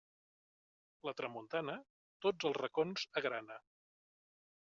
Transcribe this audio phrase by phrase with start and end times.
[1.07, 1.75] La tramuntana,
[2.27, 3.59] tots els racons agrana.